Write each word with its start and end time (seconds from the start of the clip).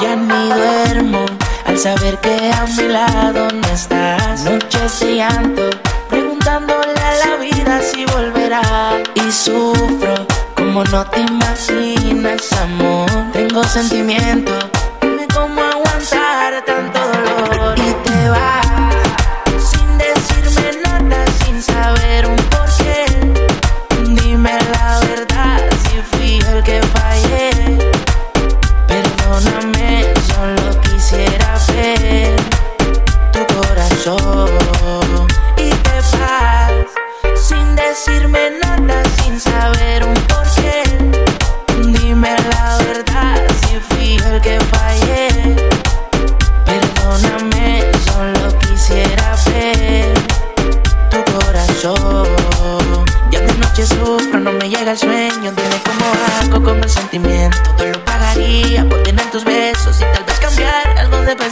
Ya 0.00 0.16
ni 0.16 0.48
duermo 0.48 1.24
al 1.66 1.78
saber 1.78 2.18
que 2.20 2.52
a 2.52 2.66
mi 2.76 2.88
lado 2.88 3.48
no 3.50 3.68
estás. 3.68 4.44
Noches 4.44 5.00
de 5.00 5.16
llanto, 5.16 5.70
preguntándole 6.08 6.94
a 7.00 7.26
la 7.26 7.36
vida 7.36 7.80
si 7.82 8.04
volverá. 8.06 9.02
Y 9.14 9.32
sufro 9.32 10.26
como 10.54 10.84
no 10.84 11.04
te 11.06 11.20
imaginas, 11.20 12.52
amor. 12.52 13.10
Tengo 13.32 13.64
sentimientos 13.64 14.53
decirme 37.94 38.50
nada, 38.60 39.02
sin 39.22 39.38
saber 39.38 40.02
un 40.04 40.14
porqué. 40.26 40.82
Dime 41.96 42.34
la 42.50 42.76
verdad 42.88 43.40
si 43.60 43.76
fui 43.88 44.16
el 44.16 44.40
que 44.40 44.58
fallé. 44.72 45.28
Perdóname, 46.66 47.82
solo 48.06 48.58
quisiera 48.58 49.36
ver 49.46 50.12
tu 51.08 51.18
corazón. 51.34 53.04
Ya 53.30 53.40
de 53.40 53.54
noche 53.58 53.86
sufro, 53.86 54.40
no 54.40 54.50
me 54.50 54.68
llega 54.68 54.90
el 54.90 54.98
sueño. 54.98 55.52
Dime 55.58 55.78
cómo 55.86 56.06
hago 56.40 56.64
con 56.64 56.82
el 56.82 56.90
sentimiento. 56.90 57.58
Todo 57.76 57.86
lo 57.92 58.04
pagaría 58.04 58.23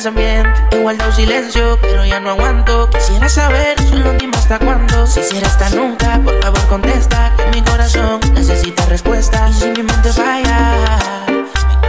pensamiento. 0.03 0.61
He 0.73 0.79
guardado 0.81 1.13
silencio, 1.13 1.79
pero 1.81 2.05
ya 2.05 2.19
no 2.19 2.31
aguanto. 2.31 2.91
Quisiera 2.91 3.29
saber, 3.29 3.81
solo 3.89 4.13
dime 4.15 4.37
hasta 4.37 4.59
cuándo. 4.59 5.07
Si 5.07 5.23
será 5.23 5.47
hasta 5.47 5.71
nunca, 5.71 6.21
por 6.25 6.43
favor 6.43 6.67
contesta. 6.69 7.33
Que 7.37 7.47
mi 7.47 7.63
corazón 7.63 8.21
necesita 8.35 8.85
respuesta. 8.87 9.49
Y 9.49 9.53
si 9.53 9.67
mi 9.69 9.83
mente 9.83 10.13
falla, 10.13 10.77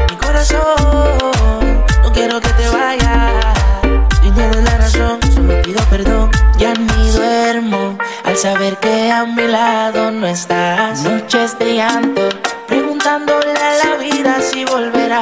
mi 0.10 0.16
corazón. 0.18 1.84
No 2.04 2.12
quiero 2.12 2.40
que 2.40 2.50
te 2.50 2.70
vayas. 2.70 3.58
Si 4.22 4.30
tienes 4.30 4.64
la 4.64 4.78
razón, 4.78 5.20
solo 5.34 5.62
pido 5.64 5.82
perdón. 5.90 6.30
Ya 6.60 6.74
ni 6.76 7.10
duermo 7.10 7.98
al 8.26 8.38
saber 8.38 8.78
que 8.78 9.12
a 9.12 9.26
mi 9.26 9.48
lado 9.48 10.12
no 10.12 10.28
estás. 10.28 11.04
Noches 11.04 11.58
de 11.58 11.78
llanto, 11.78 12.30
preguntándole 12.68 13.54
a 13.54 13.86
la 13.86 13.96
vida 13.98 14.40
si 14.40 14.66
volverá. 14.66 15.22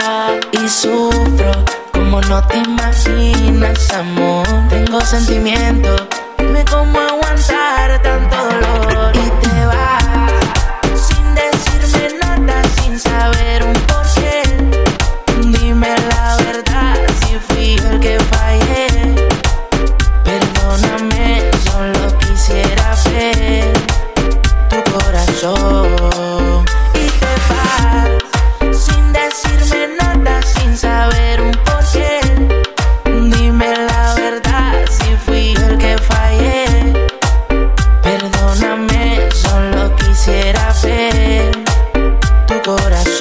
Y 0.52 0.68
sufro 0.68 1.81
como 2.12 2.22
no 2.28 2.46
te 2.46 2.58
imaginas, 2.58 3.90
amor. 3.94 4.46
Tengo 4.70 5.00
sentimientos, 5.00 6.08
dime 6.38 6.66
cómo 6.66 7.00
aguantar 7.00 7.61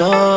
show 0.01 0.30